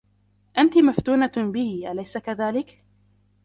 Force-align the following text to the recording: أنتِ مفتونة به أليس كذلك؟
أنتِ 0.57 0.77
مفتونة 0.77 1.31
به 1.37 1.91
أليس 1.91 2.17
كذلك؟ 2.17 2.83